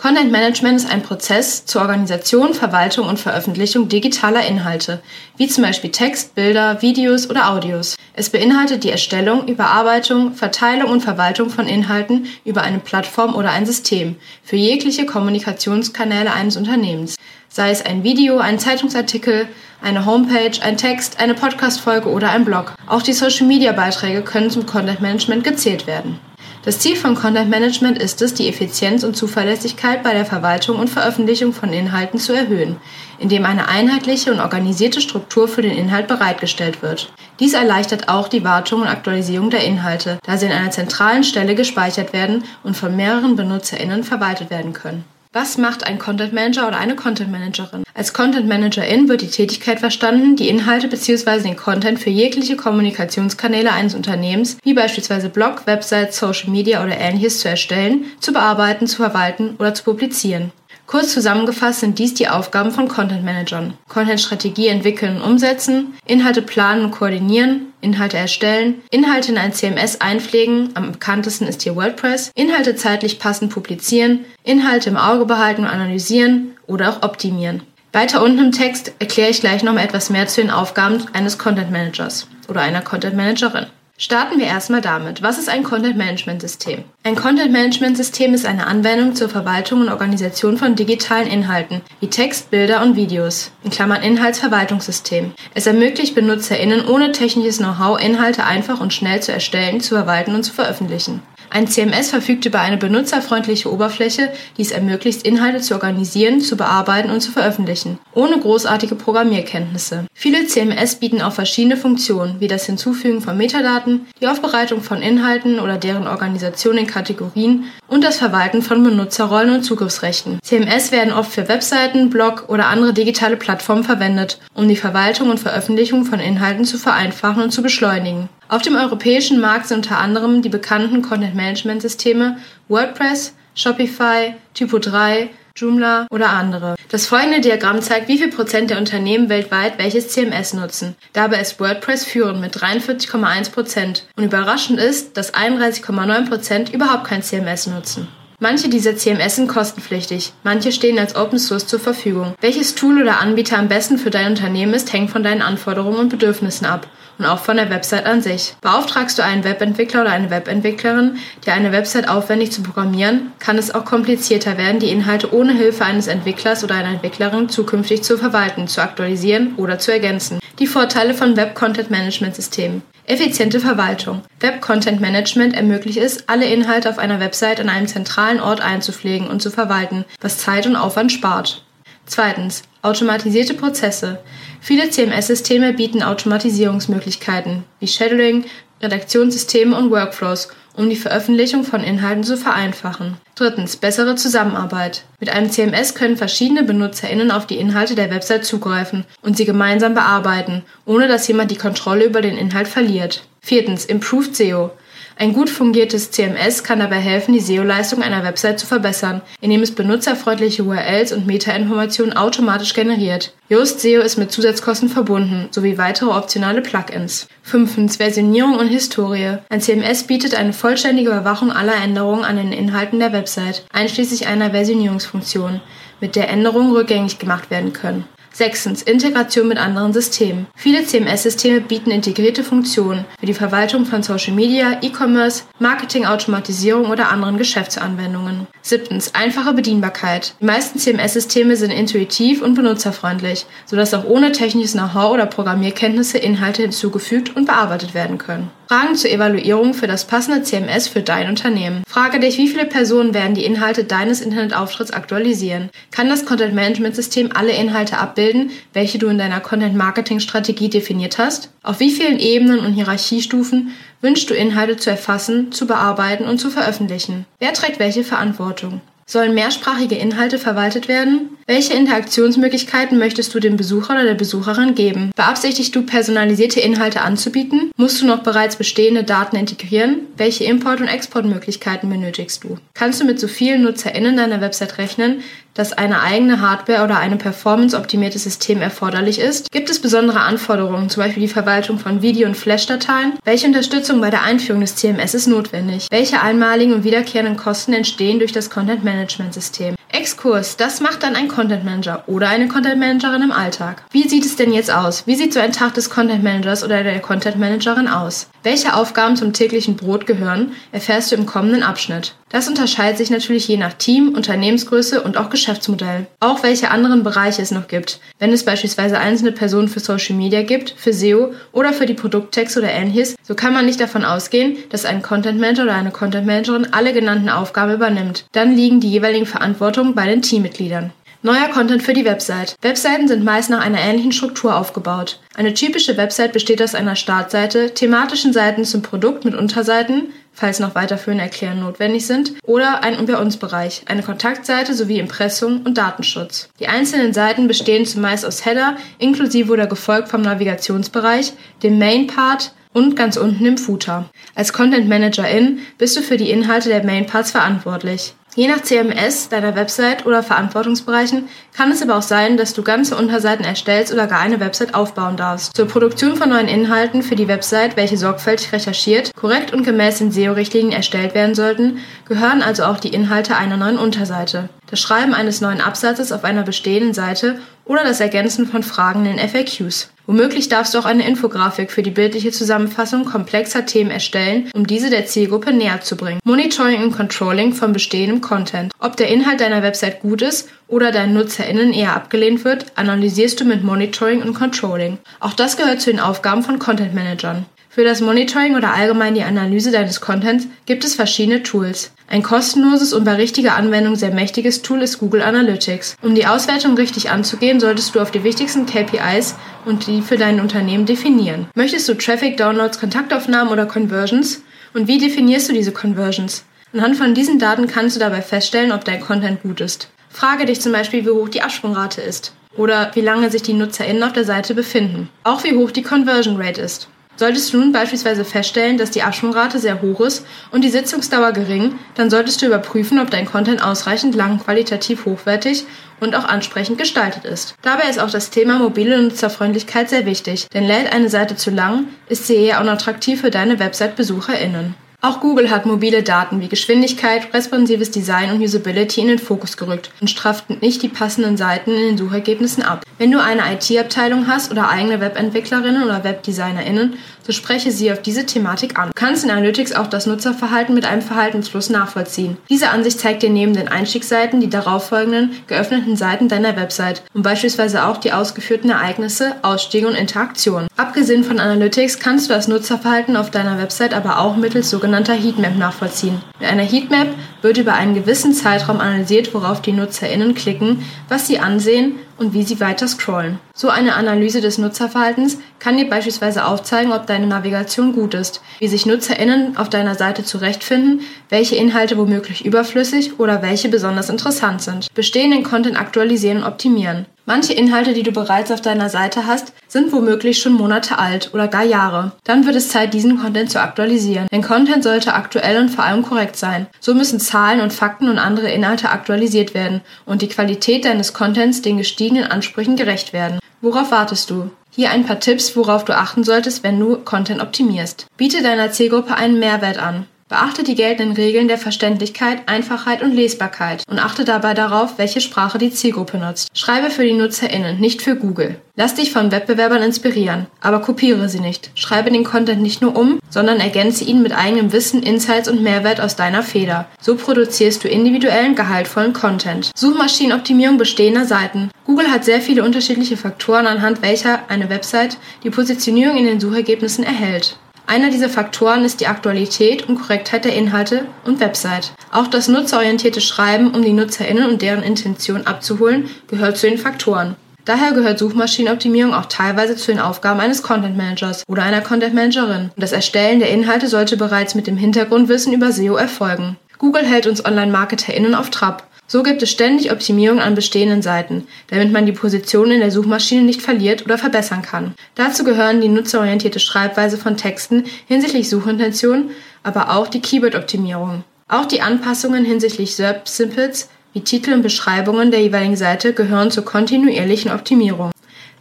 Content 0.01 0.33
Management 0.33 0.79
ist 0.79 0.91
ein 0.91 1.03
Prozess 1.03 1.67
zur 1.67 1.83
Organisation, 1.83 2.55
Verwaltung 2.55 3.07
und 3.07 3.21
Veröffentlichung 3.21 3.91
digitaler 3.91 4.47
Inhalte, 4.47 5.03
wie 5.37 5.47
zum 5.47 5.63
Beispiel 5.63 5.91
Text, 5.91 6.35
Bilder, 6.35 6.81
Videos 6.81 7.29
oder 7.29 7.51
Audios. 7.51 7.97
Es 8.15 8.31
beinhaltet 8.31 8.83
die 8.83 8.91
Erstellung, 8.91 9.47
Überarbeitung, 9.47 10.33
Verteilung 10.33 10.91
und 10.91 11.03
Verwaltung 11.03 11.51
von 11.51 11.67
Inhalten 11.67 12.29
über 12.47 12.63
eine 12.63 12.79
Plattform 12.79 13.35
oder 13.35 13.51
ein 13.51 13.67
System 13.67 14.17
für 14.43 14.57
jegliche 14.57 15.05
Kommunikationskanäle 15.05 16.33
eines 16.33 16.57
Unternehmens, 16.57 17.17
sei 17.51 17.71
es 17.71 17.85
ein 17.85 18.03
Video, 18.03 18.39
ein 18.39 18.59
Zeitungsartikel, 18.59 19.49
eine 19.83 20.07
Homepage, 20.07 20.63
ein 20.63 20.79
Text, 20.79 21.21
eine 21.21 21.35
Podcast-Folge 21.35 22.09
oder 22.09 22.31
ein 22.31 22.47
Blog. 22.47 22.73
Auch 22.87 23.03
die 23.03 23.13
Social-Media-Beiträge 23.13 24.23
können 24.23 24.49
zum 24.49 24.65
Content 24.65 25.03
Management 25.03 25.45
gezählt 25.45 25.87
werden. 25.87 26.19
Das 26.63 26.79
Ziel 26.79 26.95
von 26.95 27.15
Content 27.15 27.49
Management 27.49 27.97
ist 27.97 28.21
es, 28.21 28.35
die 28.35 28.47
Effizienz 28.47 29.03
und 29.03 29.17
Zuverlässigkeit 29.17 30.03
bei 30.03 30.13
der 30.13 30.27
Verwaltung 30.27 30.79
und 30.79 30.91
Veröffentlichung 30.91 31.55
von 31.55 31.73
Inhalten 31.73 32.21
zu 32.21 32.35
erhöhen, 32.35 32.77
indem 33.19 33.47
eine 33.47 33.67
einheitliche 33.69 34.31
und 34.31 34.41
organisierte 34.41 35.01
Struktur 35.01 35.49
für 35.49 35.63
den 35.63 35.75
Inhalt 35.75 36.07
bereitgestellt 36.07 36.83
wird. 36.83 37.11
Dies 37.39 37.55
erleichtert 37.55 38.11
auch 38.11 38.29
die 38.29 38.45
Wartung 38.45 38.83
und 38.83 38.89
Aktualisierung 38.89 39.49
der 39.49 39.65
Inhalte, 39.65 40.19
da 40.23 40.37
sie 40.37 40.47
an 40.47 40.53
einer 40.53 40.71
zentralen 40.71 41.25
Stelle 41.25 41.55
gespeichert 41.55 42.13
werden 42.13 42.45
und 42.63 42.77
von 42.77 42.95
mehreren 42.95 43.37
BenutzerInnen 43.37 44.05
verwaltet 44.05 44.51
werden 44.51 44.75
können. 44.75 45.07
Was 45.33 45.59
macht 45.59 45.87
ein 45.87 46.01
Content 46.01 46.33
Manager 46.33 46.67
oder 46.67 46.79
eine 46.79 46.97
Content 46.97 47.31
Managerin? 47.31 47.85
Als 47.95 48.13
Content 48.13 48.49
Managerin 48.49 49.09
wird 49.09 49.21
die 49.21 49.29
Tätigkeit 49.29 49.79
verstanden, 49.79 50.35
die 50.35 50.49
Inhalte 50.49 50.89
bzw. 50.89 51.43
den 51.43 51.55
Content 51.55 52.01
für 52.01 52.11
jegliche 52.11 52.57
Kommunikationskanäle 52.57 53.73
eines 53.73 53.95
Unternehmens, 53.95 54.59
wie 54.65 54.75
beispielsweise 54.75 55.29
Blog, 55.29 55.69
Website, 55.69 56.13
Social 56.13 56.51
Media 56.51 56.83
oder 56.83 56.99
ähnliches 56.99 57.39
zu 57.39 57.49
erstellen, 57.49 58.07
zu 58.19 58.33
bearbeiten, 58.33 58.89
zu 58.89 58.97
verwalten 58.97 59.55
oder 59.61 59.73
zu 59.73 59.85
publizieren. 59.85 60.51
Kurz 60.89 61.13
zusammengefasst 61.13 61.79
sind 61.79 62.01
dies 62.01 62.15
die 62.15 62.27
Aufgaben 62.27 62.73
von 62.73 62.89
Content 62.89 63.25
Managern. 63.25 63.75
Content-Strategie 63.89 64.67
entwickeln 64.67 65.19
und 65.19 65.23
umsetzen, 65.23 65.95
Inhalte 66.07 66.43
planen 66.43 66.87
und 66.87 66.91
koordinieren, 66.91 67.70
Inhalte 67.81 68.17
erstellen, 68.17 68.83
Inhalte 68.91 69.33
in 69.33 69.39
ein 69.39 69.53
CMS 69.53 70.01
einpflegen, 70.01 70.71
am 70.75 70.93
bekanntesten 70.93 71.47
ist 71.47 71.63
hier 71.63 71.77
WordPress, 71.77 72.31
Inhalte 72.35 72.77
zeitlich 72.77 73.19
passend 73.19 73.53
publizieren, 73.53 74.25
Inhalte 74.45 74.91
im 74.91 74.97
Auge 74.97 75.25
behalten 75.25 75.63
und 75.63 75.69
analysieren 75.69 76.57
oder 76.67 76.91
auch 76.91 77.03
optimieren. 77.03 77.63
Weiter 77.93 78.23
unten 78.23 78.39
im 78.39 78.53
Text 78.53 78.93
erkläre 79.01 79.31
ich 79.31 79.41
gleich 79.41 79.63
noch 79.63 79.75
mal 79.75 79.85
etwas 79.85 80.11
mehr 80.11 80.29
zu 80.29 80.41
den 80.41 80.51
Aufgaben 80.51 81.05
eines 81.13 81.39
Content 81.39 81.73
Managers 81.73 82.29
oder 82.49 82.61
einer 82.61 82.83
Content 82.83 83.17
Managerin. 83.17 83.67
Starten 84.03 84.39
wir 84.39 84.47
erstmal 84.47 84.81
damit. 84.81 85.21
Was 85.21 85.39
ist 85.39 85.51
ein 85.51 85.63
Content 85.63 85.99
Management 85.99 86.41
System? 86.41 86.85
Ein 87.03 87.17
Content 87.17 87.53
Management 87.53 87.99
System 87.99 88.33
ist 88.33 88.47
eine 88.47 88.67
Anwendung 88.67 89.15
zur 89.15 89.29
Verwaltung 89.29 89.83
und 89.83 89.91
Organisation 89.91 90.57
von 90.57 90.75
digitalen 90.75 91.27
Inhalten, 91.27 91.83
wie 92.01 92.07
Text, 92.07 92.51
Bilder 92.51 92.81
und 92.83 92.97
Videos. 92.97 93.53
In 93.63 93.71
Klammern 93.71 94.03
Inhaltsverwaltungssystem. 94.03 95.35
Es 95.53 95.67
ermöglicht 95.67 96.15
BenutzerInnen 96.15 96.89
ohne 96.89 97.13
technisches 97.13 97.59
Know-how 97.59 98.01
Inhalte 98.01 98.45
einfach 98.45 98.81
und 98.81 98.95
schnell 98.95 99.21
zu 99.21 99.33
erstellen, 99.33 99.83
zu 99.83 99.97
verwalten 99.97 100.35
und 100.35 100.45
zu 100.45 100.55
veröffentlichen. 100.55 101.21
Ein 101.53 101.67
CMS 101.67 102.11
verfügt 102.11 102.47
über 102.47 102.61
eine 102.61 102.77
benutzerfreundliche 102.77 103.73
Oberfläche, 103.73 104.33
die 104.57 104.63
es 104.63 104.71
ermöglicht, 104.71 105.23
Inhalte 105.27 105.61
zu 105.61 105.75
organisieren, 105.75 106.41
zu 106.41 106.57
bearbeiten 106.57 107.11
und 107.11 107.21
zu 107.21 107.33
veröffentlichen, 107.33 107.99
ohne 108.15 108.39
großartige 108.39 108.95
Programmierkenntnisse. 108.95 110.07
Viele 110.15 110.47
CMS 110.47 110.95
bieten 110.95 111.21
auch 111.21 111.33
verschiedene 111.33 111.77
Funktionen, 111.77 112.37
wie 112.39 112.47
das 112.47 112.67
Hinzufügen 112.67 113.21
von 113.21 113.37
Metadaten, 113.37 114.07
die 114.21 114.29
Aufbereitung 114.29 114.81
von 114.81 115.03
Inhalten 115.03 115.59
oder 115.59 115.77
deren 115.77 116.07
Organisation 116.07 116.79
in 116.79 116.87
Kategorien 116.87 117.65
und 117.89 118.05
das 118.05 118.19
Verwalten 118.19 118.63
von 118.63 118.85
Benutzerrollen 118.85 119.53
und 119.53 119.65
Zugriffsrechten. 119.65 120.39
CMS 120.45 120.93
werden 120.93 121.13
oft 121.13 121.33
für 121.33 121.49
Webseiten, 121.49 122.11
Blog 122.11 122.45
oder 122.47 122.69
andere 122.69 122.93
digitale 122.93 123.37
Plattformen 123.37 123.83
verwendet, 123.83 124.39
um 124.55 124.69
die 124.69 124.77
Verwaltung 124.77 125.31
und 125.31 125.41
Veröffentlichung 125.41 126.05
von 126.05 126.21
Inhalten 126.21 126.65
zu 126.65 126.79
vereinfachen 126.79 127.43
und 127.43 127.51
zu 127.51 127.61
beschleunigen. 127.61 128.29
Auf 128.51 128.63
dem 128.63 128.75
europäischen 128.75 129.41
Markt 129.41 129.69
sind 129.69 129.77
unter 129.77 129.99
anderem 129.99 130.43
die 130.43 130.49
bekannten 130.49 131.03
Content-Management-Systeme 131.03 132.39
WordPress, 132.67 133.33
Shopify, 133.55 134.35
Typo3, 134.57 135.29
Joomla 135.55 136.09
oder 136.11 136.31
andere. 136.31 136.75
Das 136.89 137.07
folgende 137.07 137.41
Diagramm 137.41 137.81
zeigt, 137.81 138.09
wie 138.09 138.19
viel 138.19 138.33
Prozent 138.33 138.71
der 138.71 138.79
Unternehmen 138.79 139.29
weltweit 139.29 139.79
welches 139.79 140.09
CMS 140.09 140.53
nutzen. 140.55 140.97
Dabei 141.13 141.41
ist 141.41 141.61
WordPress 141.61 142.05
führend 142.05 142.41
mit 142.41 142.57
43,1 142.57 143.53
Prozent 143.53 144.09
und 144.17 144.25
überraschend 144.25 144.81
ist, 144.81 145.17
dass 145.17 145.33
31,9 145.33 146.29
Prozent 146.29 146.75
überhaupt 146.75 147.05
kein 147.05 147.23
CMS 147.23 147.69
nutzen. 147.69 148.09
Manche 148.41 148.69
dieser 148.69 148.97
CMS 148.97 149.37
sind 149.37 149.47
kostenpflichtig, 149.47 150.33
manche 150.43 150.73
stehen 150.73 150.99
als 150.99 151.15
Open 151.15 151.39
Source 151.39 151.69
zur 151.69 151.79
Verfügung. 151.79 152.35
Welches 152.41 152.75
Tool 152.75 153.01
oder 153.01 153.21
Anbieter 153.21 153.59
am 153.59 153.69
besten 153.69 153.97
für 153.97 154.11
dein 154.11 154.31
Unternehmen 154.31 154.75
ist, 154.75 154.93
hängt 154.93 155.11
von 155.11 155.23
deinen 155.23 155.43
Anforderungen 155.43 155.99
und 155.99 156.09
Bedürfnissen 156.09 156.67
ab 156.67 156.89
und 157.21 157.27
auch 157.27 157.39
von 157.39 157.57
der 157.57 157.71
Website 157.71 158.07
an 158.07 158.23
sich. 158.23 158.55
Beauftragst 158.63 159.19
du 159.19 159.23
einen 159.23 159.45
Webentwickler 159.45 160.01
oder 160.01 160.11
eine 160.11 160.31
Webentwicklerin, 160.31 161.19
dir 161.45 161.53
eine 161.53 161.71
Website 161.71 162.09
aufwendig 162.09 162.51
zu 162.51 162.63
programmieren, 162.63 163.33
kann 163.39 163.59
es 163.59 163.73
auch 163.75 163.85
komplizierter 163.85 164.57
werden, 164.57 164.81
die 164.81 164.91
Inhalte 164.91 165.33
ohne 165.35 165.53
Hilfe 165.53 165.85
eines 165.85 166.07
Entwicklers 166.07 166.65
oder 166.65 166.77
einer 166.77 166.89
Entwicklerin 166.89 167.51
zukünftig 167.51 168.03
zu 168.03 168.17
verwalten, 168.17 168.69
zu 168.69 168.81
aktualisieren 168.81 169.55
oder 169.59 169.79
zu 169.79 169.93
ergänzen. 169.93 170.41
Die 170.59 170.67
Vorteile 170.67 171.13
von 171.13 171.37
Web 171.37 171.55
Content 171.55 171.91
Management 171.91 172.35
Systemen. 172.35 172.83
Effiziente 173.07 173.61
Verwaltung. 173.61 174.23
Web 174.41 174.61
Content 174.63 175.01
Management 175.01 175.55
ermöglicht 175.55 175.99
es, 175.99 176.29
alle 176.29 176.47
Inhalte 176.47 176.89
auf 176.89 176.99
einer 176.99 177.21
Website 177.21 177.61
an 177.61 177.69
einem 177.69 177.87
zentralen 177.87 178.41
Ort 178.41 178.61
einzupflegen 178.61 179.29
und 179.29 179.43
zu 179.43 179.51
verwalten, 179.51 180.05
was 180.21 180.39
Zeit 180.39 180.67
und 180.67 180.77
Aufwand 180.77 181.13
spart. 181.13 181.65
Zweitens. 182.11 182.65
Automatisierte 182.83 183.55
Prozesse. 183.55 184.19
Viele 184.61 184.91
CMS-Systeme 184.91 185.75
bieten 185.75 186.03
Automatisierungsmöglichkeiten 186.03 187.63
wie 187.79 187.87
Shadowing, 187.87 188.47
Redaktionssysteme 188.83 189.77
und 189.77 189.93
Workflows 189.93 190.49
um 190.75 190.89
die 190.89 190.97
Veröffentlichung 190.97 191.63
von 191.63 191.85
Inhalten 191.85 192.25
zu 192.25 192.37
vereinfachen. 192.37 193.17
Drittens, 193.35 193.77
bessere 193.77 194.15
Zusammenarbeit. 194.17 195.05
Mit 195.21 195.31
einem 195.31 195.51
CMS 195.51 195.95
können 195.95 196.17
verschiedene 196.17 196.63
BenutzerInnen 196.63 197.31
auf 197.31 197.47
die 197.47 197.59
Inhalte 197.59 197.95
der 197.95 198.11
Website 198.11 198.45
zugreifen 198.45 199.05
und 199.23 199.37
sie 199.37 199.45
gemeinsam 199.45 199.95
bearbeiten, 199.95 200.63
ohne 200.87 201.07
dass 201.07 201.29
jemand 201.29 201.51
die 201.51 201.57
Kontrolle 201.57 202.07
über 202.07 202.23
den 202.23 202.37
Inhalt 202.37 202.69
verliert. 202.69 203.25
Viertens, 203.41 203.85
Improved 203.85 204.35
SEO. 204.35 204.71
Ein 205.17 205.33
gut 205.33 205.51
fungiertes 205.51 206.11
CMS 206.11 206.65
kann 206.65 206.79
dabei 206.79 206.99
helfen, 206.99 207.35
die 207.35 207.41
SEO-Leistung 207.41 208.03
einer 208.03 208.25
Website 208.25 208.59
zu 208.59 208.67
verbessern, 208.67 209.21
indem 209.41 209.63
es 209.63 209.75
benutzerfreundliche 209.75 210.65
URLs 210.65 211.13
und 211.13 211.27
Metainformationen 211.27 212.17
automatisch 212.17 212.73
generiert. 212.73 213.35
Yoast 213.49 213.81
SEO 213.81 214.01
ist 214.01 214.17
mit 214.17 214.33
Zusatzkosten 214.33 214.89
verbunden, 214.89 215.49
sowie 215.51 215.77
weitere 215.77 216.11
optionale 216.11 216.63
Plugins. 216.63 217.27
Fünftens 217.43 217.97
Versionierung 217.97 218.55
und 218.55 218.69
Historie. 218.69 219.39
Ein 219.49 219.61
CMS 219.61 220.05
bietet 220.05 220.35
eine 220.35 220.53
vollständige 220.53 221.11
Überwachung 221.11 221.51
aller 221.51 221.75
Änderungen 221.75 222.25
an 222.25 222.37
den 222.37 222.53
Inhalten 222.53 222.99
der 222.99 223.13
Website, 223.13 223.65
einschließlich 223.73 224.27
einer 224.27 224.53
Versionierungsfunktion, 224.53 225.61
mit 226.01 226.17
der 226.17 226.31
Änderungen 226.31 226.73
rückgängig 226.73 227.19
gemacht 227.19 227.51
werden 227.51 227.73
können. 227.73 228.05
Sechstens, 228.33 228.83
Integration 228.83 229.49
mit 229.49 229.59
anderen 229.59 229.93
Systemen. 229.93 230.47
Viele 230.55 230.85
CMS-Systeme 230.85 231.61
bieten 231.61 231.91
integrierte 231.91 232.45
Funktionen 232.45 233.05
für 233.19 233.27
die 233.27 233.35
Verwaltung 233.35 233.87
von 233.87 234.03
Social 234.03 234.35
Media, 234.35 234.79
E-Commerce, 234.83 235.45
Marketing-Automatisierung 235.59 236.87
oder 236.87 237.11
anderen 237.11 237.39
Geschäftsanwendungen. 237.39 238.47
Siebtens, 238.63 239.15
einfache 239.15 239.53
Bedienbarkeit. 239.53 240.35
Die 240.41 240.45
meisten 240.45 240.79
CMS-Systeme 240.79 241.57
sind 241.57 241.71
intuitiv 241.71 242.43
und 242.43 242.55
benutzerfreundlich, 242.55 243.47
sodass 243.67 243.95
auch 243.95 244.05
ohne 244.05 244.33
technisches 244.33 244.73
Know-how 244.73 245.13
oder 245.13 245.27
Programmierkenntnisse 245.27 246.19
Inhalte 246.19 246.63
hinzugefügt 246.63 247.37
und 247.37 247.47
bearbeitet 247.47 247.95
werden 247.95 248.19
können. 248.19 248.51
Fragen 248.71 248.95
zur 248.95 249.11
Evaluierung 249.11 249.75
für 249.75 249.89
das 249.89 250.05
passende 250.05 250.45
CMS 250.45 250.87
für 250.87 251.03
dein 251.03 251.29
Unternehmen. 251.29 251.83
Frage 251.89 252.21
dich, 252.21 252.39
wie 252.39 252.47
viele 252.47 252.67
Personen 252.67 253.15
werden 253.15 253.35
die 253.35 253.45
Inhalte 253.45 253.83
deines 253.83 254.21
Internetauftritts 254.21 254.93
aktualisieren? 254.93 255.71
Kann 255.91 256.09
das 256.09 256.25
Content-Management-System 256.25 257.31
alle 257.35 257.51
Inhalte 257.51 257.99
abbilden, 257.99 258.53
welche 258.73 258.99
du 259.01 259.09
in 259.09 259.19
deiner 259.19 259.41
Content-Marketing-Strategie 259.41 260.69
definiert 260.69 261.19
hast? 261.19 261.51
Auf 261.65 261.81
wie 261.81 261.91
vielen 261.91 262.21
Ebenen 262.21 262.61
und 262.61 262.75
Hierarchiestufen 262.75 263.73
wünschst 264.03 264.31
du 264.31 264.35
Inhalte 264.35 264.77
zu 264.77 264.89
erfassen, 264.89 265.51
zu 265.51 265.67
bearbeiten 265.67 266.27
und 266.27 266.39
zu 266.39 266.49
veröffentlichen? 266.49 267.27
Wer 267.41 267.53
trägt 267.55 267.81
welche 267.81 268.05
Verantwortung? 268.05 268.83
Sollen 269.11 269.35
mehrsprachige 269.35 269.97
Inhalte 269.97 270.39
verwaltet 270.39 270.87
werden? 270.87 271.31
Welche 271.49 271.75
Interaktionsmöglichkeiten 271.75 272.97
möchtest 272.97 273.35
du 273.35 273.41
dem 273.41 273.57
Besucher 273.57 273.95
oder 273.95 274.05
der 274.05 274.15
Besucherin 274.15 274.77
geben? 274.77 275.11
Beabsichtigst 275.17 275.75
du, 275.75 275.83
personalisierte 275.83 276.61
Inhalte 276.61 277.01
anzubieten? 277.01 277.73
Musst 277.77 278.01
du 278.01 278.07
noch 278.07 278.23
bereits 278.23 278.55
bestehende 278.55 279.03
Daten 279.03 279.35
integrieren? 279.35 280.03
Welche 280.17 280.45
Import- 280.45 280.81
und 280.81 280.87
Exportmöglichkeiten 280.87 281.91
benötigst 281.91 282.45
du? 282.45 282.59
Kannst 282.75 283.01
du 283.01 283.05
mit 283.05 283.19
so 283.19 283.27
vielen 283.27 283.63
NutzerInnen 283.63 284.17
deiner 284.17 284.41
Website 284.41 284.79
rechnen, 284.79 285.25
dass 285.55 285.73
eine 285.73 286.01
eigene 286.01 286.41
Hardware 286.41 286.85
oder 286.85 286.99
ein 286.99 287.19
performance-optimiertes 287.19 288.23
System 288.23 288.63
erforderlich 288.63 289.19
ist? 289.19 289.51
Gibt 289.51 289.69
es 289.69 289.81
besondere 289.81 290.21
Anforderungen, 290.21 290.89
zum 290.89 291.03
Beispiel 291.03 291.23
die 291.23 291.29
Verwaltung 291.29 291.81
von 291.81 292.01
Video- 292.01 292.29
und 292.29 292.37
Flash-Dateien? 292.37 293.15
Welche 293.25 293.49
Unterstützung 293.49 294.01
bei 294.01 294.11
der 294.11 294.23
Einführung 294.23 294.61
des 294.61 294.77
CMS 294.77 295.15
ist 295.15 295.27
notwendig? 295.27 295.89
Welche 295.91 296.23
einmaligen 296.23 296.73
und 296.73 296.85
wiederkehrenden 296.85 297.37
Kosten 297.37 297.73
entstehen 297.73 298.21
durch 298.21 298.31
das 298.31 298.51
Content-Management-System? 299.01 299.77
Exkurs, 299.93 300.57
das 300.57 300.81
macht 300.81 301.03
dann 301.03 301.17
ein 301.17 301.29
Content 301.29 301.65
Manager 301.65 302.05
oder 302.07 302.29
eine 302.29 302.49
Content 302.49 302.79
Managerin 302.79 303.23
im 303.23 303.33
Alltag. 303.33 303.83
Wie 303.91 304.09
sieht 304.09 304.25
es 304.25 304.37
denn 304.37 304.53
jetzt 304.53 304.71
aus? 304.71 305.07
Wie 305.07 305.17
sieht 305.17 305.33
so 305.33 305.41
ein 305.41 305.53
Tag 305.53 305.75
des 305.75 305.91
Content 305.91 306.23
Managers 306.23 306.63
oder 306.63 306.83
der 306.83 307.01
Content 307.01 307.39
Managerin 307.39 307.89
aus? 307.89 308.29
Welche 308.43 308.75
Aufgaben 308.75 309.17
zum 309.17 309.33
täglichen 309.33 309.77
Brot 309.77 310.07
gehören, 310.07 310.53
erfährst 310.73 311.11
du 311.11 311.17
im 311.17 311.27
kommenden 311.27 311.63
Abschnitt. 311.63 312.15
Das 312.31 312.47
unterscheidet 312.47 312.97
sich 312.97 313.11
natürlich 313.11 313.49
je 313.49 313.57
nach 313.57 313.73
Team, 313.73 314.15
Unternehmensgröße 314.15 315.03
und 315.03 315.17
auch 315.17 315.31
Geschäftsmodell. 315.31 316.07
Auch 316.21 316.45
welche 316.45 316.71
anderen 316.71 317.03
Bereiche 317.03 317.43
es 317.43 317.51
noch 317.51 317.67
gibt. 317.67 317.99
Wenn 318.21 318.33
es 318.33 318.45
beispielsweise 318.45 318.99
einzelne 318.99 319.33
Personen 319.33 319.69
für 319.69 319.81
Social 319.81 320.15
Media 320.15 320.43
gibt, 320.43 320.75
für 320.77 320.93
SEO 320.93 321.35
oder 321.51 321.73
für 321.73 321.87
die 321.87 321.95
Produkttexte 321.95 322.61
oder 322.61 322.71
ähnliches, 322.71 323.17
so 323.23 323.35
kann 323.35 323.53
man 323.53 323.67
nicht 323.67 323.81
davon 323.81 324.05
ausgehen, 324.05 324.57
dass 324.71 324.85
ein 324.85 325.03
Content 325.03 325.41
Manager 325.41 325.65
oder 325.65 325.75
eine 325.75 325.91
Content 325.91 326.25
Managerin 326.25 326.69
alle 326.73 326.93
genannten 326.93 327.29
Aufgaben 327.29 327.75
übernimmt. 327.75 328.25
Dann 328.31 328.55
liegen 328.55 328.79
die 328.79 328.91
jeweiligen 328.91 329.27
Verantwortungen 329.27 329.97
bei 329.97 330.07
den 330.07 330.23
Teammitgliedern. 330.23 330.93
Neuer 331.23 331.49
Content 331.53 331.83
für 331.83 331.93
die 331.93 332.07
Website. 332.07 332.57
Webseiten 332.63 333.07
sind 333.07 333.23
meist 333.25 333.51
nach 333.51 333.61
einer 333.61 333.81
ähnlichen 333.81 334.13
Struktur 334.13 334.57
aufgebaut. 334.57 335.21
Eine 335.35 335.53
typische 335.53 335.99
Website 335.99 336.33
besteht 336.33 336.63
aus 336.63 336.75
einer 336.75 336.97
Startseite, 336.97 337.75
thematischen 337.75 338.33
Seiten 338.33 338.65
zum 338.65 338.81
Produkt 338.81 339.27
mit 339.27 339.35
Unterseiten, 339.35 340.15
falls 340.33 340.61
noch 340.61 340.75
weiterführende 340.75 341.25
Erklärungen 341.25 341.61
notwendig 341.61 342.07
sind, 342.07 342.33
oder 342.45 342.83
ein 342.83 342.99
Über 342.99 343.21
uns 343.21 343.37
Bereich, 343.37 343.83
eine 343.87 344.03
Kontaktseite 344.03 344.75
sowie 344.75 344.99
Impressum 344.99 345.63
und 345.65 345.79
Datenschutz. 345.79 346.49
Die 346.59 346.69
einzelnen 346.69 347.13
Seiten 347.13 347.49
bestehen 347.49 347.87
zumeist 347.87 348.25
aus 348.25 348.45
Header, 348.45 348.77
inklusive 348.99 349.53
oder 349.53 349.67
gefolgt 349.67 350.09
vom 350.09 350.23
Navigationsbereich, 350.23 351.33
dem 351.63 351.79
Main 351.79 352.07
Part, 352.07 352.53
und 352.73 352.97
ganz 352.97 353.17
unten 353.17 353.45
im 353.47 353.59
Footer. 353.59 354.09
Als 354.35 354.53
Content 354.53 354.89
Managerin 354.89 355.61
bist 355.79 355.97
du 355.97 356.03
für 356.03 356.17
die 356.17 356.31
Inhalte 356.31 356.69
der 356.69 356.85
Main 356.85 357.07
Parts 357.07 357.31
verantwortlich. 357.31 358.15
Je 358.37 358.47
nach 358.47 358.63
CMS 358.63 359.29
deiner 359.29 359.57
Website 359.57 360.07
oder 360.07 360.23
Verantwortungsbereichen 360.23 361.29
kann 361.53 361.73
es 361.73 361.83
aber 361.83 361.97
auch 361.97 362.03
sein, 362.03 362.37
dass 362.37 362.55
du 362.55 362.63
ganze 362.63 362.97
Unterseiten 362.97 363.45
erstellst 363.45 363.93
oder 363.93 364.07
gar 364.07 364.21
eine 364.21 364.39
Website 364.39 364.77
aufbauen 364.77 365.17
darfst. 365.17 365.57
Zur 365.57 365.67
Produktion 365.67 366.17
von 366.17 366.29
neuen 366.29 366.47
Inhalten 366.47 367.03
für 367.03 367.17
die 367.17 367.27
Website, 367.27 367.77
welche 367.77 367.97
sorgfältig 367.97 368.53
recherchiert, 368.53 369.13
korrekt 369.17 369.53
und 369.53 369.65
gemäß 369.65 369.99
den 369.99 370.13
SEO-Richtlinien 370.13 370.73
erstellt 370.73 371.17
werden 371.17 371.35
sollten, 371.35 371.79
gehören 372.07 372.41
also 372.43 372.63
auch 372.65 372.79
die 372.79 372.95
Inhalte 372.95 373.37
einer 373.37 373.57
neuen 373.57 373.79
Unterseite. 373.79 374.49
Das 374.71 374.79
Schreiben 374.79 375.13
eines 375.13 375.41
neuen 375.41 375.61
Absatzes 375.61 376.13
auf 376.13 376.23
einer 376.23 376.45
bestehenden 376.45 376.95
Seite 376.95 377.41
oder 377.65 377.83
das 377.83 377.99
Ergänzen 377.99 378.47
von 378.47 378.63
Fragen 378.63 379.07
in 379.07 379.19
FAQs. 379.19 379.91
Womöglich 380.11 380.49
darfst 380.49 380.75
du 380.75 380.79
auch 380.81 380.87
eine 380.87 381.07
Infografik 381.07 381.71
für 381.71 381.85
die 381.85 381.93
bildliche 381.93 382.33
Zusammenfassung 382.33 383.05
komplexer 383.05 383.65
Themen 383.65 383.93
erstellen, 383.93 384.51
um 384.57 384.67
diese 384.67 384.91
der 384.91 385.07
Zielgruppe 385.07 385.53
näher 385.53 385.83
zu 385.83 385.97
bringen. 385.97 386.19
Monitoring 386.25 386.83
und 386.83 386.91
Controlling 386.91 387.53
von 387.53 387.73
bestehendem 387.73 388.21
Content. 388.21 388.73
Ob 388.81 388.97
der 388.97 389.07
Inhalt 389.07 389.41
deiner 389.41 389.63
Website 389.63 390.01
gut 390.01 390.21
ist 390.23 390.49
oder 390.67 390.91
deinen 390.91 391.15
NutzerInnen 391.15 391.73
eher 391.73 391.95
abgelehnt 391.95 392.45
wird, 392.45 392.67
analysierst 392.75 393.41
du 393.41 393.45
mit 393.45 393.63
Monitoring 393.63 394.21
und 394.23 394.35
Controlling. 394.35 394.99
Auch 395.21 395.35
das 395.35 395.57
gehört 395.57 395.81
zu 395.81 395.93
den 395.93 396.01
Aufgaben 396.01 396.43
von 396.43 396.59
Content 396.59 396.93
Managern. 396.93 397.47
Für 397.73 397.85
das 397.85 398.01
Monitoring 398.01 398.57
oder 398.57 398.75
allgemein 398.75 399.15
die 399.15 399.23
Analyse 399.23 399.71
deines 399.71 400.01
Contents 400.01 400.49
gibt 400.67 400.83
es 400.83 400.97
verschiedene 400.97 401.45
Tools. 401.45 401.93
Ein 402.09 402.25
kostenloses 402.25 402.93
und 402.93 403.05
bei 403.05 403.15
richtiger 403.15 403.55
Anwendung 403.55 403.95
sehr 403.95 404.11
mächtiges 404.11 404.63
Tool 404.63 404.83
ist 404.83 404.99
Google 404.99 405.23
Analytics. 405.23 405.95
Um 406.03 406.17
die 406.17 406.27
Auswertung 406.27 406.75
richtig 406.75 407.11
anzugehen, 407.11 407.61
solltest 407.61 407.95
du 407.95 408.01
auf 408.01 408.11
die 408.11 408.25
wichtigsten 408.25 408.67
KPIs 408.67 409.37
und 409.67 409.87
die 409.87 410.03
für 410.03 410.17
dein 410.17 410.41
Unternehmen 410.41 410.85
definieren. 410.85 411.47
Möchtest 411.55 411.89
du 411.89 411.95
Traffic, 411.95 412.37
Downloads, 412.37 412.81
Kontaktaufnahmen 412.81 413.53
oder 413.53 413.67
Conversions? 413.67 414.43
Und 414.75 414.89
wie 414.89 414.99
definierst 414.99 415.49
du 415.49 415.53
diese 415.53 415.71
Conversions? 415.71 416.43
Anhand 416.73 416.97
von 416.97 417.15
diesen 417.15 417.39
Daten 417.39 417.69
kannst 417.69 417.95
du 417.95 418.01
dabei 418.01 418.21
feststellen, 418.21 418.73
ob 418.73 418.85
dein 418.85 419.01
Content 419.01 419.43
gut 419.43 419.61
ist. 419.61 419.91
Frage 420.09 420.45
dich 420.45 420.61
zum 420.61 420.73
Beispiel, 420.73 421.05
wie 421.07 421.11
hoch 421.11 421.29
die 421.29 421.43
Absprungrate 421.43 422.01
ist 422.01 422.33
oder 422.57 422.91
wie 422.95 423.01
lange 423.01 423.31
sich 423.31 423.43
die 423.43 423.53
NutzerInnen 423.53 424.03
auf 424.03 424.13
der 424.13 424.25
Seite 424.25 424.57
befinden. 424.57 425.09
Auch 425.23 425.45
wie 425.45 425.55
hoch 425.55 425.71
die 425.71 425.85
Conversion 425.85 426.37
Rate 426.37 426.61
ist. 426.61 426.89
Solltest 427.21 427.53
du 427.53 427.59
nun 427.59 427.71
beispielsweise 427.71 428.25
feststellen, 428.25 428.79
dass 428.79 428.93
die 428.93 429.03
Abschwungrate 429.03 429.59
sehr 429.59 429.83
hoch 429.83 430.01
ist 430.01 430.25
und 430.53 430.65
die 430.65 430.71
Sitzungsdauer 430.71 431.33
gering, 431.33 431.79
dann 431.95 432.09
solltest 432.09 432.41
du 432.41 432.47
überprüfen, 432.47 432.99
ob 432.99 433.11
dein 433.11 433.27
Content 433.27 433.63
ausreichend 433.63 434.15
lang, 434.15 434.39
qualitativ 434.43 435.05
hochwertig 435.05 435.67
und 436.01 436.17
auch 436.17 436.25
ansprechend 436.25 436.79
gestaltet 436.79 437.27
ist. 437.27 437.57
Dabei 437.61 437.91
ist 437.91 438.01
auch 438.01 438.09
das 438.09 438.31
Thema 438.31 438.59
mobile 438.59 439.03
Nutzerfreundlichkeit 439.03 439.91
sehr 439.91 440.07
wichtig, 440.07 440.49
denn 440.49 440.67
lädt 440.67 440.95
eine 440.95 441.11
Seite 441.11 441.37
zu 441.37 441.51
lang, 441.51 441.89
ist 442.09 442.27
sie 442.27 442.37
eher 442.37 442.59
unattraktiv 442.59 443.21
für 443.21 443.31
deine 443.31 443.59
Website-BesucherInnen. 443.59 444.75
Auch 445.03 445.21
Google 445.21 445.51
hat 445.51 445.65
mobile 445.65 446.03
Daten 446.03 446.43
wie 446.43 446.49
Geschwindigkeit, 446.49 447.33
responsives 447.33 447.91
Design 447.91 448.33
und 448.33 448.43
Usability 448.43 449.01
in 449.01 449.09
den 449.09 449.19
Fokus 449.19 449.57
gerückt 449.57 449.91
und 450.03 450.11
straft 450.11 450.51
nicht 450.61 450.83
die 450.83 450.89
passenden 450.89 451.39
Seiten 451.39 451.71
in 451.71 451.81
den 451.81 451.99
Suchergebnissen 451.99 452.63
ab. 452.63 452.85
Wenn 452.99 453.11
du 453.11 453.19
eine 453.19 453.41
IT-Abteilung 453.55 454.27
hast 454.27 454.51
oder 454.51 454.69
eigene 454.69 455.01
Webentwicklerinnen 455.01 455.85
oder 455.85 456.05
Webdesignerinnen, 456.05 456.99
so 457.27 457.33
spreche 457.33 457.71
sie 457.71 457.93
auf 457.93 458.03
diese 458.03 458.27
Thematik 458.27 458.79
an. 458.79 458.89
Du 458.89 458.95
kannst 458.95 459.25
in 459.25 459.31
Analytics 459.31 459.73
auch 459.73 459.87
das 459.87 460.07
Nutzerverhalten 460.07 460.75
mit 460.75 460.85
einem 460.85 461.01
Verhaltensfluss 461.01 461.71
nachvollziehen. 461.71 462.37
Diese 462.51 462.69
Ansicht 462.69 463.01
zeigt 463.01 463.23
dir 463.23 463.31
neben 463.31 463.55
den 463.55 463.69
Einstiegsseiten 463.69 464.41
die 464.41 464.51
darauffolgenden 464.51 465.31
geöffneten 465.47 465.97
Seiten 465.97 466.29
deiner 466.29 466.57
Website 466.57 467.03
und 467.15 467.23
beispielsweise 467.23 467.87
auch 467.87 467.97
die 467.99 468.13
ausgeführten 468.13 468.69
Ereignisse, 468.69 469.37
Ausstiege 469.43 469.87
und 469.87 469.95
Interaktionen. 469.95 470.69
Abgesehen 470.77 471.25
von 471.25 471.41
Analytics 471.41 472.01
kannst 472.01 472.29
du 472.29 472.35
das 472.35 472.49
Nutzerverhalten 472.49 473.17
auf 473.17 473.31
deiner 473.31 473.59
Website 473.59 473.95
aber 473.95 474.19
auch 474.19 474.37
mittels 474.37 474.69
sogenannter 474.91 475.15
Heatmap 475.15 475.57
nachvollziehen. 475.57 476.21
Mit 476.41 476.49
einer 476.49 476.65
Heatmap 476.65 477.09
wird 477.43 477.59
über 477.59 477.75
einen 477.75 477.95
gewissen 477.95 478.35
Zeitraum 478.35 478.81
analysiert, 478.81 479.33
worauf 479.33 479.63
die 479.63 479.71
NutzerInnen 479.71 480.35
klicken, 480.35 480.85
was 481.09 481.29
sie 481.29 481.39
ansehen 481.39 481.95
und 482.19 482.35
wie 482.35 482.43
sie 482.43 482.59
weiter 482.59 482.89
scrollen. 482.89 483.39
So 483.55 483.69
eine 483.69 483.95
Analyse 483.95 484.41
des 484.41 484.59
Nutzerverhaltens 484.59 485.39
kann 485.61 485.77
dir 485.77 485.89
beispielsweise 485.89 486.45
aufzeigen, 486.45 486.93
ob 486.93 487.07
deine 487.07 487.29
Navigation 487.29 487.93
gut 487.93 488.15
ist, 488.15 488.43
wie 488.59 488.67
sich 488.67 488.85
NutzerInnen 488.85 489.57
auf 489.57 489.69
deiner 489.69 489.95
Seite 489.95 490.25
zurechtfinden, 490.25 491.03
welche 491.29 491.55
Inhalte 491.55 491.97
womöglich 491.97 492.45
überflüssig 492.45 493.21
oder 493.21 493.43
welche 493.43 493.69
besonders 493.69 494.11
interessant 494.11 494.61
sind. 494.61 494.93
Bestehenden 494.95 495.45
Content 495.45 495.79
aktualisieren 495.79 496.39
und 496.39 496.45
optimieren. 496.45 497.07
Manche 497.31 497.53
Inhalte, 497.53 497.93
die 497.93 498.03
du 498.03 498.11
bereits 498.11 498.51
auf 498.51 498.61
deiner 498.61 498.89
Seite 498.89 499.25
hast, 499.25 499.53
sind 499.69 499.93
womöglich 499.93 500.43
schon 500.43 500.55
Monate 500.55 500.99
alt 500.99 501.31
oder 501.33 501.47
gar 501.47 501.63
Jahre. 501.63 502.11
Dann 502.25 502.45
wird 502.45 502.57
es 502.57 502.71
Zeit, 502.71 502.93
diesen 502.93 503.21
Content 503.21 503.53
zu 503.53 503.61
aktualisieren. 503.61 504.27
Denn 504.33 504.43
Content 504.43 504.83
sollte 504.83 505.15
aktuell 505.15 505.61
und 505.61 505.69
vor 505.69 505.85
allem 505.85 506.03
korrekt 506.03 506.35
sein. 506.35 506.67
So 506.81 506.93
müssen 506.93 507.21
Zahlen 507.21 507.61
und 507.61 507.73
Fakten 507.73 508.09
und 508.09 508.19
andere 508.19 508.51
Inhalte 508.51 508.89
aktualisiert 508.89 509.55
werden 509.55 509.81
und 510.07 510.23
die 510.23 510.29
Qualität 510.29 510.85
deines 510.85 511.15
Contents 511.15 511.63
den 511.63 511.79
gestiegenen 511.79 512.25
Ansprüchen 512.25 512.75
gerecht 512.75 513.13
werden. 513.13 513.39
Worauf 513.61 513.93
wartest 513.93 514.29
du? 514.31 514.51
Hier 514.73 514.91
ein 514.91 515.07
paar 515.07 515.21
Tipps, 515.21 515.55
worauf 515.55 515.85
du 515.85 515.97
achten 515.97 516.25
solltest, 516.25 516.65
wenn 516.65 516.81
du 516.81 516.97
Content 516.97 517.41
optimierst. 517.41 518.07
Biete 518.17 518.43
deiner 518.43 518.73
Zielgruppe 518.73 519.15
einen 519.15 519.39
Mehrwert 519.39 519.79
an. 519.79 520.07
Beachte 520.31 520.63
die 520.63 520.77
geltenden 520.77 521.17
Regeln 521.17 521.49
der 521.49 521.59
Verständlichkeit, 521.59 522.43
Einfachheit 522.47 523.03
und 523.03 523.13
Lesbarkeit 523.13 523.83
und 523.91 523.99
achte 523.99 524.25
dabei 524.25 524.55
darauf, 524.55 524.97
welche 524.97 525.21
Sprache 525.21 525.59
die 525.59 525.73
Zielgruppe 525.73 526.19
nutzt. 526.19 526.57
Schreibe 526.57 526.91
für 526.91 527.03
die 527.03 527.15
NutzerInnen, 527.15 527.81
nicht 527.81 528.01
für 528.01 528.15
Google. 528.15 528.55
Lass 528.77 528.95
dich 528.95 529.11
von 529.11 529.33
Wettbewerbern 529.33 529.83
inspirieren, 529.83 530.47
aber 530.61 530.83
kopiere 530.83 531.29
sie 531.29 531.41
nicht. 531.41 531.73
Schreibe 531.75 532.13
den 532.13 532.23
Content 532.23 532.63
nicht 532.63 532.81
nur 532.81 532.97
um, 532.97 533.19
sondern 533.29 533.59
ergänze 533.59 534.05
ihn 534.05 534.23
mit 534.23 534.31
eigenem 534.31 534.73
Wissen, 534.73 535.03
Insights 535.03 535.49
und 535.49 535.65
Mehrwert 535.65 536.01
aus 536.01 536.15
deiner 536.15 536.45
Feder. 536.45 536.87
So 537.01 537.17
produzierst 537.17 537.83
du 537.83 537.89
individuellen, 537.89 538.55
gehaltvollen 538.55 539.13
Content. 539.13 539.73
Suchmaschinenoptimierung 539.75 540.79
bestehender 540.79 541.25
Seiten. 541.25 541.73
Google 541.87 542.09
hat 542.09 542.25
sehr 542.25 542.41
viele 542.41 542.63
unterschiedliche 542.63 543.17
Faktoren, 543.17 543.67
anhand 543.67 544.01
welcher 544.01 544.49
eine 544.49 544.71
Website 544.71 545.19
die 545.43 545.51
Positionierung 545.51 546.17
in 546.17 546.27
den 546.27 546.39
Suchergebnissen 546.39 547.03
erhält. 547.03 547.59
Einer 547.91 548.11
dieser 548.11 548.29
Faktoren 548.29 548.85
ist 548.85 549.01
die 549.01 549.09
Aktualität 549.09 549.89
und 549.89 550.01
Korrektheit 550.01 550.45
der 550.45 550.55
Inhalte 550.55 551.07
und 551.25 551.41
Website. 551.41 551.91
Auch 552.13 552.29
das 552.29 552.47
nutzerorientierte 552.47 553.21
Schreiben, 553.21 553.75
um 553.75 553.83
die 553.83 553.93
NutzerInnen 553.93 554.49
und 554.49 554.63
deren 554.63 554.85
Intention 554.85 555.45
abzuholen, 555.49 556.09
gehört 556.29 556.57
zu 556.57 556.69
den 556.69 556.79
Faktoren. 556.79 557.35
Daher 557.65 557.91
gehört 557.91 558.21
Suchmaschinenoptimierung 558.21 559.13
auch 559.13 559.27
teilweise 559.27 559.75
zu 559.75 559.91
den 559.91 559.99
Aufgaben 559.99 560.39
eines 560.39 560.63
Content 560.63 560.97
Managers 560.97 561.43
oder 561.49 561.65
einer 561.65 561.81
Content 561.81 562.15
Managerin. 562.15 562.71
Und 562.77 562.81
das 562.81 562.93
Erstellen 562.93 563.41
der 563.41 563.51
Inhalte 563.51 563.89
sollte 563.89 564.17
bereits 564.17 564.55
mit 564.55 564.69
dem 564.69 564.77
Hintergrundwissen 564.77 565.53
über 565.53 565.73
SEO 565.73 565.97
erfolgen. 565.97 566.59
Google 566.79 567.05
hält 567.05 567.27
uns 567.27 567.45
Online-MarketerInnen 567.45 568.37
auf 568.37 568.51
Trab. 568.51 568.89
So 569.13 569.25
gibt 569.25 569.43
es 569.43 569.51
ständig 569.51 569.91
Optimierungen 569.91 570.41
an 570.41 570.55
bestehenden 570.55 571.03
Seiten, 571.03 571.49
damit 571.67 571.91
man 571.91 572.07
die 572.07 572.13
Position 572.13 572.71
in 572.71 572.79
der 572.79 572.93
Suchmaschine 572.93 573.43
nicht 573.43 573.61
verliert 573.61 574.05
oder 574.05 574.19
verbessern 574.19 574.63
kann. 574.63 574.95
Dazu 575.17 575.43
gehören 575.43 575.81
die 575.81 575.89
nutzerorientierte 575.89 576.61
Schreibweise 576.61 577.19
von 577.19 577.37
Texten 577.37 577.87
hinsichtlich 578.07 578.49
Suchintention, 578.49 579.31
aber 579.65 579.91
auch 579.97 580.07
die 580.07 580.21
Keyword-Optimierung. 580.21 581.25
Auch 581.49 581.67
die 581.67 581.83
Anpassungen 581.83 582.45
hinsichtlich 582.45 582.95
SERP-Snippets 582.95 583.89
wie 584.13 584.21
Titel 584.21 584.53
und 584.53 584.63
Beschreibungen 584.63 585.33
der 585.33 585.41
jeweiligen 585.41 585.75
Seite 585.75 586.13
gehören 586.13 586.53
zur 586.53 586.65
kontinuierlichen 586.65 587.51
Optimierung. 587.51 588.13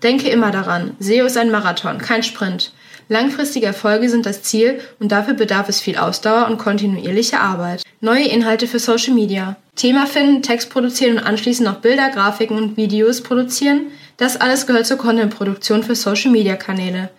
Denke 0.02 0.30
immer 0.30 0.50
daran, 0.50 0.96
SEO 0.98 1.28
ist 1.28 1.38
ein 1.38 1.52
Marathon, 1.52 2.00
kein 2.00 2.24
Sprint. 2.24 2.74
Langfristige 3.08 3.68
Erfolge 3.68 4.10
sind 4.10 4.26
das 4.26 4.42
Ziel 4.42 4.80
und 5.00 5.12
dafür 5.12 5.36
bedarf 5.36 5.70
es 5.70 5.80
viel 5.80 5.98
Ausdauer 5.98 6.48
und 6.48 6.58
kontinuierlicher 6.58 7.40
Arbeit. 7.40 7.84
Neue 8.02 8.30
Inhalte 8.30 8.66
für 8.66 8.80
Social 8.80 9.14
Media. 9.14 9.58
Thema 9.76 10.06
finden, 10.06 10.42
Text 10.42 10.70
produzieren 10.70 11.18
und 11.18 11.24
anschließend 11.26 11.68
noch 11.68 11.82
Bilder, 11.82 12.10
Grafiken 12.10 12.56
und 12.56 12.78
Videos 12.78 13.20
produzieren. 13.20 13.88
Das 14.16 14.40
alles 14.40 14.66
gehört 14.66 14.86
zur 14.86 14.96
Content-Produktion 14.96 15.84
für 15.84 15.96
Social 15.96 16.32
Media 16.32 16.56
Kanäle. 16.56 17.10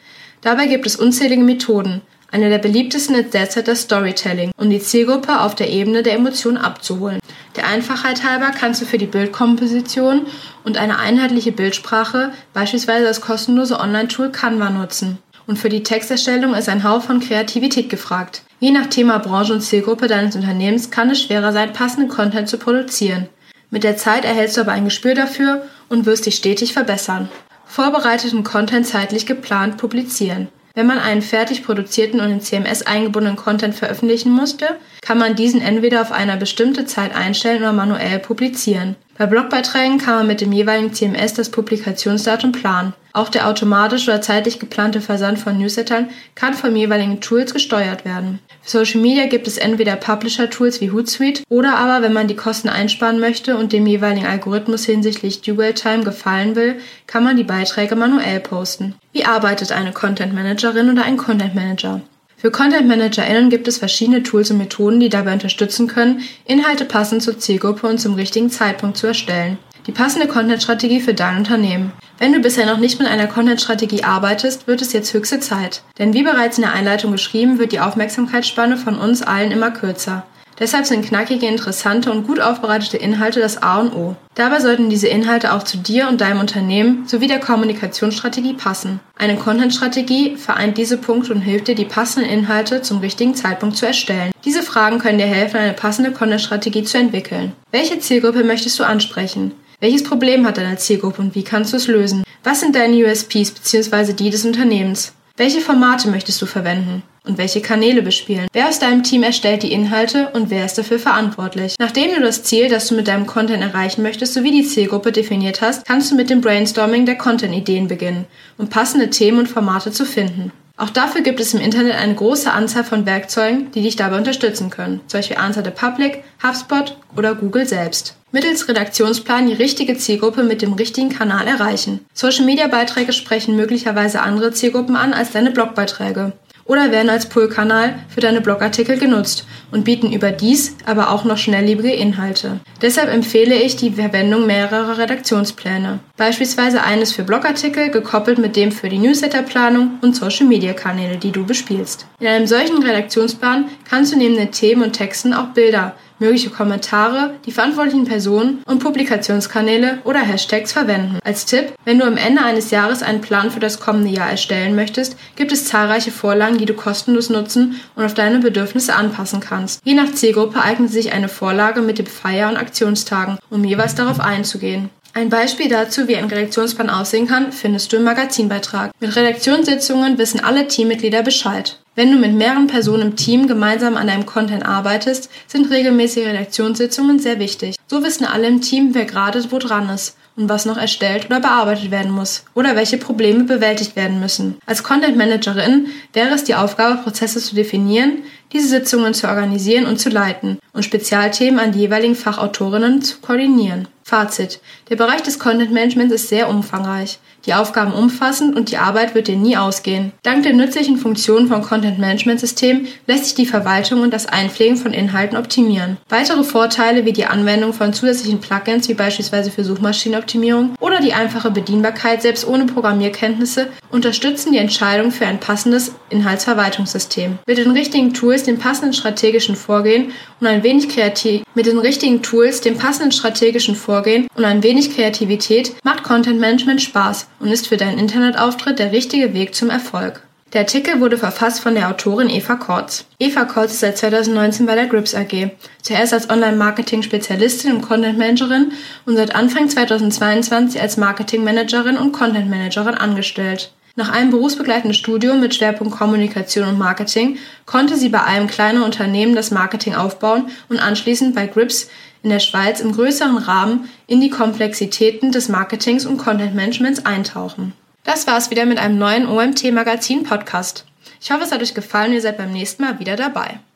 Dabei 0.40 0.68
gibt 0.68 0.86
es 0.86 0.96
unzählige 0.96 1.42
Methoden. 1.42 2.00
Eine 2.30 2.48
der 2.48 2.56
beliebtesten 2.56 3.14
ist 3.14 3.34
derzeit 3.34 3.68
das 3.68 3.82
Storytelling, 3.82 4.52
um 4.56 4.70
die 4.70 4.80
Zielgruppe 4.80 5.40
auf 5.40 5.54
der 5.54 5.68
Ebene 5.68 6.02
der 6.02 6.14
Emotionen 6.14 6.56
abzuholen. 6.56 7.18
Der 7.56 7.66
Einfachheit 7.66 8.24
halber 8.24 8.50
kannst 8.58 8.80
du 8.80 8.86
für 8.86 8.96
die 8.96 9.04
Bildkomposition 9.04 10.28
und 10.64 10.78
eine 10.78 10.98
einheitliche 10.98 11.52
Bildsprache 11.52 12.32
beispielsweise 12.54 13.04
das 13.04 13.20
kostenlose 13.20 13.78
Online-Tool 13.78 14.30
Canva 14.30 14.70
nutzen 14.70 15.18
und 15.46 15.58
für 15.58 15.68
die 15.68 15.82
Texterstellung 15.82 16.54
ist 16.54 16.68
ein 16.68 16.84
Hauch 16.84 17.02
von 17.02 17.20
Kreativität 17.20 17.88
gefragt. 17.88 18.42
Je 18.60 18.70
nach 18.70 18.86
Thema, 18.86 19.18
Branche 19.18 19.52
und 19.54 19.62
Zielgruppe 19.62 20.06
deines 20.06 20.36
Unternehmens 20.36 20.90
kann 20.90 21.10
es 21.10 21.22
schwerer 21.22 21.52
sein, 21.52 21.72
passenden 21.72 22.08
Content 22.08 22.48
zu 22.48 22.58
produzieren. 22.58 23.28
Mit 23.70 23.84
der 23.84 23.96
Zeit 23.96 24.24
erhältst 24.24 24.56
du 24.56 24.62
aber 24.62 24.72
ein 24.72 24.84
Gespür 24.84 25.14
dafür 25.14 25.62
und 25.88 26.06
wirst 26.06 26.26
dich 26.26 26.34
stetig 26.34 26.72
verbessern. 26.72 27.28
Vorbereiteten 27.64 28.42
Content 28.42 28.86
zeitlich 28.86 29.26
geplant 29.26 29.76
publizieren. 29.76 30.48
Wenn 30.74 30.86
man 30.86 30.98
einen 30.98 31.22
fertig 31.22 31.64
produzierten 31.64 32.20
und 32.20 32.30
in 32.30 32.40
CMS 32.40 32.82
eingebundenen 32.82 33.36
Content 33.36 33.74
veröffentlichen 33.74 34.30
musste, 34.30 34.76
kann 35.02 35.18
man 35.18 35.34
diesen 35.34 35.60
entweder 35.60 36.00
auf 36.00 36.12
eine 36.12 36.36
bestimmte 36.36 36.86
Zeit 36.86 37.14
einstellen 37.14 37.62
oder 37.62 37.72
manuell 37.72 38.18
publizieren. 38.18 38.96
Bei 39.20 39.26
Blogbeiträgen 39.26 39.98
kann 39.98 40.14
man 40.14 40.26
mit 40.28 40.40
dem 40.40 40.50
jeweiligen 40.50 40.94
CMS 40.94 41.34
das 41.34 41.50
Publikationsdatum 41.50 42.52
planen. 42.52 42.94
Auch 43.12 43.28
der 43.28 43.48
automatisch 43.48 44.08
oder 44.08 44.22
zeitlich 44.22 44.58
geplante 44.58 45.02
Versand 45.02 45.38
von 45.38 45.58
Newslettern 45.58 46.08
kann 46.34 46.54
vom 46.54 46.74
jeweiligen 46.74 47.20
Tools 47.20 47.52
gesteuert 47.52 48.06
werden. 48.06 48.38
Für 48.62 48.78
Social 48.78 49.02
Media 49.02 49.26
gibt 49.26 49.46
es 49.46 49.58
entweder 49.58 49.96
Publisher-Tools 49.96 50.80
wie 50.80 50.90
Hootsuite 50.90 51.42
oder 51.50 51.76
aber, 51.76 52.02
wenn 52.02 52.14
man 52.14 52.28
die 52.28 52.34
Kosten 52.34 52.70
einsparen 52.70 53.20
möchte 53.20 53.58
und 53.58 53.74
dem 53.74 53.86
jeweiligen 53.86 54.24
Algorithmus 54.24 54.86
hinsichtlich 54.86 55.42
Dual 55.42 55.74
Time 55.74 56.02
gefallen 56.02 56.56
will, 56.56 56.76
kann 57.06 57.22
man 57.22 57.36
die 57.36 57.44
Beiträge 57.44 57.96
manuell 57.96 58.40
posten. 58.40 58.94
Wie 59.12 59.26
arbeitet 59.26 59.70
eine 59.70 59.92
Content 59.92 60.32
Managerin 60.32 60.88
oder 60.88 61.04
ein 61.04 61.18
Content 61.18 61.54
Manager? 61.54 62.00
Für 62.40 62.50
Content 62.50 62.88
ManagerInnen 62.88 63.50
gibt 63.50 63.68
es 63.68 63.76
verschiedene 63.76 64.22
Tools 64.22 64.50
und 64.50 64.56
Methoden, 64.56 64.98
die 64.98 65.10
dabei 65.10 65.34
unterstützen 65.34 65.88
können, 65.88 66.22
Inhalte 66.46 66.86
passend 66.86 67.22
zur 67.22 67.38
Zielgruppe 67.38 67.86
und 67.86 67.98
zum 67.98 68.14
richtigen 68.14 68.48
Zeitpunkt 68.48 68.96
zu 68.96 69.08
erstellen. 69.08 69.58
Die 69.86 69.92
passende 69.92 70.26
Content-Strategie 70.26 71.00
für 71.00 71.12
dein 71.12 71.36
Unternehmen. 71.36 71.92
Wenn 72.18 72.32
du 72.32 72.40
bisher 72.40 72.64
noch 72.64 72.78
nicht 72.78 72.98
mit 72.98 73.08
einer 73.08 73.26
Content-Strategie 73.26 74.04
arbeitest, 74.04 74.66
wird 74.66 74.80
es 74.80 74.94
jetzt 74.94 75.12
höchste 75.12 75.40
Zeit. 75.40 75.82
Denn 75.98 76.14
wie 76.14 76.22
bereits 76.22 76.56
in 76.56 76.62
der 76.62 76.72
Einleitung 76.72 77.12
geschrieben, 77.12 77.58
wird 77.58 77.72
die 77.72 77.80
Aufmerksamkeitsspanne 77.80 78.78
von 78.78 78.98
uns 78.98 79.20
allen 79.20 79.50
immer 79.50 79.70
kürzer. 79.70 80.24
Deshalb 80.60 80.84
sind 80.84 81.06
knackige, 81.06 81.46
interessante 81.46 82.12
und 82.12 82.26
gut 82.26 82.38
aufbereitete 82.38 82.98
Inhalte 82.98 83.40
das 83.40 83.62
A 83.62 83.80
und 83.80 83.94
O. 83.94 84.14
Dabei 84.34 84.60
sollten 84.60 84.90
diese 84.90 85.08
Inhalte 85.08 85.54
auch 85.54 85.62
zu 85.62 85.78
dir 85.78 86.06
und 86.06 86.20
deinem 86.20 86.38
Unternehmen 86.38 87.08
sowie 87.08 87.26
der 87.26 87.40
Kommunikationsstrategie 87.40 88.52
passen. 88.52 89.00
Eine 89.16 89.36
Content-Strategie 89.36 90.36
vereint 90.36 90.76
diese 90.76 90.98
Punkte 90.98 91.32
und 91.32 91.40
hilft 91.40 91.68
dir, 91.68 91.74
die 91.74 91.86
passenden 91.86 92.28
Inhalte 92.28 92.82
zum 92.82 92.98
richtigen 92.98 93.34
Zeitpunkt 93.34 93.78
zu 93.78 93.86
erstellen. 93.86 94.32
Diese 94.44 94.62
Fragen 94.62 94.98
können 94.98 95.18
dir 95.18 95.26
helfen, 95.26 95.56
eine 95.56 95.72
passende 95.72 96.12
Content-Strategie 96.12 96.84
zu 96.84 96.98
entwickeln. 96.98 97.52
Welche 97.70 97.98
Zielgruppe 97.98 98.44
möchtest 98.44 98.78
du 98.78 98.84
ansprechen? 98.84 99.52
Welches 99.80 100.04
Problem 100.04 100.46
hat 100.46 100.58
deine 100.58 100.76
Zielgruppe 100.76 101.22
und 101.22 101.34
wie 101.34 101.42
kannst 101.42 101.72
du 101.72 101.78
es 101.78 101.86
lösen? 101.86 102.22
Was 102.44 102.60
sind 102.60 102.76
deine 102.76 102.96
USPs 102.96 103.50
bzw. 103.50 104.12
die 104.12 104.28
des 104.28 104.44
Unternehmens? 104.44 105.14
Welche 105.40 105.62
Formate 105.62 106.10
möchtest 106.10 106.42
du 106.42 106.44
verwenden? 106.44 107.02
Und 107.24 107.38
welche 107.38 107.62
Kanäle 107.62 108.02
bespielen? 108.02 108.46
Wer 108.52 108.68
aus 108.68 108.78
deinem 108.78 109.02
Team 109.02 109.22
erstellt 109.22 109.62
die 109.62 109.72
Inhalte 109.72 110.28
und 110.34 110.50
wer 110.50 110.66
ist 110.66 110.76
dafür 110.76 110.98
verantwortlich? 110.98 111.76
Nachdem 111.78 112.14
du 112.14 112.20
das 112.20 112.42
Ziel, 112.42 112.68
das 112.68 112.88
du 112.88 112.94
mit 112.94 113.08
deinem 113.08 113.24
Content 113.24 113.62
erreichen 113.62 114.02
möchtest, 114.02 114.34
sowie 114.34 114.50
die 114.50 114.66
Zielgruppe 114.66 115.12
definiert 115.12 115.62
hast, 115.62 115.86
kannst 115.86 116.10
du 116.10 116.14
mit 116.14 116.28
dem 116.28 116.42
Brainstorming 116.42 117.06
der 117.06 117.16
Content-Ideen 117.16 117.88
beginnen, 117.88 118.26
um 118.58 118.68
passende 118.68 119.08
Themen 119.08 119.38
und 119.38 119.48
Formate 119.48 119.92
zu 119.92 120.04
finden. 120.04 120.52
Auch 120.80 120.88
dafür 120.88 121.20
gibt 121.20 121.40
es 121.40 121.52
im 121.52 121.60
Internet 121.60 121.94
eine 121.96 122.14
große 122.14 122.50
Anzahl 122.50 122.84
von 122.84 123.04
Werkzeugen, 123.04 123.70
die 123.72 123.82
dich 123.82 123.96
dabei 123.96 124.16
unterstützen 124.16 124.70
können, 124.70 125.02
zum 125.08 125.18
Beispiel 125.18 125.36
Answer 125.36 125.62
the 125.62 125.70
Public, 125.70 126.24
HubSpot 126.42 126.96
oder 127.14 127.34
Google 127.34 127.66
selbst. 127.66 128.16
Mittels 128.32 128.66
Redaktionsplan 128.66 129.46
die 129.46 129.52
richtige 129.52 129.98
Zielgruppe 129.98 130.42
mit 130.42 130.62
dem 130.62 130.72
richtigen 130.72 131.10
Kanal 131.10 131.46
erreichen. 131.46 132.06
Social-Media-Beiträge 132.14 133.12
sprechen 133.12 133.56
möglicherweise 133.56 134.22
andere 134.22 134.52
Zielgruppen 134.52 134.96
an 134.96 135.12
als 135.12 135.32
deine 135.32 135.50
Blogbeiträge 135.50 136.32
oder 136.70 136.92
werden 136.92 137.10
als 137.10 137.28
Pull-Kanal 137.28 137.98
für 138.08 138.20
deine 138.20 138.40
Blogartikel 138.40 138.96
genutzt 138.96 139.44
und 139.72 139.84
bieten 139.84 140.12
überdies 140.12 140.76
aber 140.86 141.10
auch 141.10 141.24
noch 141.24 141.36
schnelllebige 141.36 141.90
Inhalte. 141.90 142.60
Deshalb 142.80 143.12
empfehle 143.12 143.56
ich 143.56 143.74
die 143.74 143.90
Verwendung 143.90 144.46
mehrerer 144.46 144.96
Redaktionspläne, 144.96 145.98
beispielsweise 146.16 146.84
eines 146.84 147.10
für 147.12 147.24
Blogartikel 147.24 147.90
gekoppelt 147.90 148.38
mit 148.38 148.54
dem 148.54 148.70
für 148.70 148.88
die 148.88 148.98
Newsletterplanung 148.98 149.98
und 150.00 150.14
Social-Media-Kanäle, 150.14 151.16
die 151.16 151.32
du 151.32 151.44
bespielst. 151.44 152.06
In 152.20 152.28
einem 152.28 152.46
solchen 152.46 152.80
Redaktionsplan 152.80 153.64
kannst 153.88 154.12
du 154.12 154.16
neben 154.16 154.36
den 154.36 154.52
Themen 154.52 154.84
und 154.84 154.92
Texten 154.92 155.34
auch 155.34 155.48
Bilder, 155.48 155.96
mögliche 156.20 156.50
Kommentare, 156.50 157.34
die 157.46 157.52
verantwortlichen 157.52 158.04
Personen 158.04 158.62
und 158.66 158.78
Publikationskanäle 158.78 159.98
oder 160.04 160.20
Hashtags 160.20 160.72
verwenden. 160.72 161.18
Als 161.24 161.46
Tipp, 161.46 161.72
wenn 161.84 161.98
du 161.98 162.04
am 162.04 162.16
Ende 162.16 162.42
eines 162.42 162.70
Jahres 162.70 163.02
einen 163.02 163.20
Plan 163.20 163.50
für 163.50 163.60
das 163.60 163.80
kommende 163.80 164.10
Jahr 164.10 164.30
erstellen 164.30 164.76
möchtest, 164.76 165.16
gibt 165.34 165.50
es 165.50 165.64
zahlreiche 165.64 166.12
Vorlagen, 166.12 166.58
die 166.58 166.66
du 166.66 166.74
kostenlos 166.74 167.30
nutzen 167.30 167.80
und 167.96 168.04
auf 168.04 168.14
deine 168.14 168.38
Bedürfnisse 168.38 168.94
anpassen 168.94 169.40
kannst. 169.40 169.80
Je 169.84 169.94
nach 169.94 170.12
Zielgruppe 170.12 170.62
eignet 170.62 170.90
sich 170.90 171.12
eine 171.12 171.28
Vorlage 171.28 171.80
mit 171.80 171.98
den 171.98 172.06
Feier- 172.06 172.50
und 172.50 172.56
Aktionstagen, 172.56 173.38
um 173.50 173.64
jeweils 173.64 173.94
darauf 173.94 174.20
einzugehen. 174.20 174.90
Ein 175.12 175.28
Beispiel 175.28 175.68
dazu, 175.68 176.06
wie 176.06 176.16
ein 176.16 176.26
Redaktionsplan 176.26 176.88
aussehen 176.88 177.26
kann, 177.26 177.50
findest 177.50 177.92
du 177.92 177.96
im 177.96 178.04
Magazinbeitrag. 178.04 178.92
Mit 179.00 179.16
Redaktionssitzungen 179.16 180.18
wissen 180.18 180.38
alle 180.38 180.68
Teammitglieder 180.68 181.24
Bescheid. 181.24 181.78
Wenn 181.96 182.12
du 182.12 182.18
mit 182.18 182.32
mehreren 182.32 182.68
Personen 182.68 183.02
im 183.02 183.16
Team 183.16 183.48
gemeinsam 183.48 183.96
an 183.96 184.08
einem 184.08 184.24
Content 184.24 184.64
arbeitest, 184.64 185.28
sind 185.48 185.70
regelmäßige 185.70 186.26
Redaktionssitzungen 186.26 187.18
sehr 187.18 187.40
wichtig. 187.40 187.74
So 187.88 188.04
wissen 188.04 188.24
alle 188.24 188.46
im 188.46 188.60
Team, 188.60 188.94
wer 188.94 189.04
gerade 189.04 189.44
wo 189.50 189.58
dran 189.58 189.90
ist 189.90 190.16
und 190.36 190.48
was 190.48 190.64
noch 190.64 190.76
erstellt 190.76 191.26
oder 191.26 191.40
bearbeitet 191.40 191.90
werden 191.90 192.12
muss 192.12 192.44
oder 192.54 192.76
welche 192.76 192.96
Probleme 192.96 193.44
bewältigt 193.44 193.96
werden 193.96 194.20
müssen. 194.20 194.58
Als 194.64 194.84
Content 194.84 195.16
Managerin 195.16 195.88
wäre 196.12 196.34
es 196.34 196.44
die 196.44 196.54
Aufgabe, 196.54 197.02
Prozesse 197.02 197.40
zu 197.40 197.56
definieren, 197.56 198.22
diese 198.52 198.68
Sitzungen 198.68 199.14
zu 199.14 199.28
organisieren 199.28 199.86
und 199.86 199.98
zu 199.98 200.08
leiten 200.08 200.58
und 200.72 200.84
Spezialthemen 200.84 201.60
an 201.60 201.72
die 201.72 201.80
jeweiligen 201.80 202.16
Fachautorinnen 202.16 203.02
zu 203.02 203.18
koordinieren. 203.18 203.88
Fazit. 204.02 204.60
Der 204.88 204.96
Bereich 204.96 205.22
des 205.22 205.38
Content 205.38 205.72
Managements 205.72 206.14
ist 206.14 206.28
sehr 206.28 206.48
umfangreich. 206.48 207.20
Die 207.46 207.54
Aufgaben 207.54 207.92
umfassend 207.92 208.56
und 208.56 208.70
die 208.70 208.76
Arbeit 208.76 209.14
wird 209.14 209.28
dir 209.28 209.36
nie 209.36 209.56
ausgehen. 209.56 210.12
Dank 210.22 210.42
der 210.42 210.52
nützlichen 210.52 210.96
Funktionen 210.96 211.48
von 211.48 211.62
Content 211.62 211.98
Management 211.98 212.40
Systemen 212.40 212.88
lässt 213.06 213.24
sich 213.24 213.34
die 213.34 213.46
Verwaltung 213.46 214.02
und 214.02 214.12
das 214.12 214.26
Einpflegen 214.26 214.76
von 214.76 214.92
Inhalten 214.92 215.36
optimieren. 215.36 215.96
Weitere 216.08 216.44
Vorteile 216.44 217.04
wie 217.04 217.12
die 217.12 217.26
Anwendung 217.26 217.72
von 217.72 217.92
zusätzlichen 217.92 218.40
Plugins 218.40 218.88
wie 218.88 218.94
beispielsweise 218.94 219.50
für 219.50 219.64
Suchmaschinenoptimierung 219.64 220.74
oder 220.80 221.00
die 221.00 221.12
einfache 221.12 221.50
Bedienbarkeit 221.50 222.22
selbst 222.22 222.46
ohne 222.46 222.66
Programmierkenntnisse 222.66 223.68
unterstützen 223.90 224.52
die 224.52 224.58
Entscheidung 224.58 225.10
für 225.10 225.26
ein 225.26 225.40
passendes 225.40 225.92
Inhaltsverwaltungssystem. 226.10 227.38
Mit 227.46 227.58
den 227.58 227.70
richtigen 227.70 228.14
Tools, 228.14 228.44
dem 228.44 228.58
passenden 228.58 228.92
strategischen 228.92 229.56
Vorgehen 229.56 230.12
und 230.40 230.46
ein 230.46 230.62
wenig 230.62 230.88
kreativ 230.88 231.42
mit 231.54 231.66
den 231.66 231.78
richtigen 231.78 232.22
Tools, 232.22 232.60
dem 232.60 232.76
passenden 232.76 233.12
strategischen 233.12 233.74
Vorgehen 233.74 234.26
und 234.34 234.44
ein 234.44 234.62
wenig 234.62 234.94
Kreativität 234.94 235.74
macht 235.82 236.04
Content 236.04 236.40
Management 236.40 236.82
Spaß 236.82 237.28
und 237.40 237.48
ist 237.48 237.66
für 237.66 237.76
deinen 237.76 237.98
Internetauftritt 237.98 238.78
der 238.78 238.92
richtige 238.92 239.34
Weg 239.34 239.54
zum 239.54 239.70
Erfolg. 239.70 240.22
Der 240.52 240.62
Artikel 240.62 241.00
wurde 241.00 241.16
verfasst 241.16 241.60
von 241.60 241.74
der 241.76 241.88
Autorin 241.88 242.28
Eva 242.28 242.56
Kortz. 242.56 243.04
Eva 243.20 243.44
Kortz 243.44 243.72
ist 243.72 243.80
seit 243.80 243.98
2019 243.98 244.66
bei 244.66 244.74
der 244.74 244.86
Grips 244.86 245.14
AG, 245.14 245.50
zuerst 245.80 246.12
als 246.12 246.28
Online-Marketing-Spezialistin 246.28 247.72
und 247.72 247.82
Content-Managerin 247.82 248.72
und 249.06 249.16
seit 249.16 249.34
Anfang 249.34 249.68
2022 249.68 250.80
als 250.80 250.96
Marketing-Managerin 250.96 251.96
und 251.96 252.10
Content-Managerin 252.12 252.94
angestellt. 252.94 253.70
Nach 253.96 254.08
einem 254.08 254.30
berufsbegleitenden 254.30 254.94
Studium 254.94 255.40
mit 255.40 255.54
Schwerpunkt 255.54 255.96
Kommunikation 255.96 256.68
und 256.68 256.78
Marketing 256.78 257.38
konnte 257.66 257.96
sie 257.96 258.08
bei 258.08 258.22
einem 258.22 258.46
kleinen 258.46 258.82
Unternehmen 258.82 259.34
das 259.34 259.50
Marketing 259.50 259.94
aufbauen 259.94 260.50
und 260.68 260.78
anschließend 260.78 261.34
bei 261.34 261.46
Grips 261.46 261.88
in 262.22 262.30
der 262.30 262.40
Schweiz 262.40 262.80
im 262.80 262.92
größeren 262.92 263.38
Rahmen 263.38 263.88
in 264.06 264.20
die 264.20 264.30
Komplexitäten 264.30 265.32
des 265.32 265.48
Marketings 265.48 266.06
und 266.06 266.18
Content 266.18 266.54
Managements 266.54 267.04
eintauchen. 267.04 267.72
Das 268.04 268.26
war's 268.26 268.50
wieder 268.50 268.66
mit 268.66 268.78
einem 268.78 268.98
neuen 268.98 269.26
OMT 269.26 269.72
Magazin 269.72 270.22
Podcast. 270.22 270.84
Ich 271.20 271.30
hoffe, 271.30 271.44
es 271.44 271.52
hat 271.52 271.62
euch 271.62 271.74
gefallen 271.74 272.08
und 272.08 272.14
ihr 272.14 272.20
seid 272.20 272.38
beim 272.38 272.52
nächsten 272.52 272.82
Mal 272.82 272.98
wieder 272.98 273.16
dabei. 273.16 273.60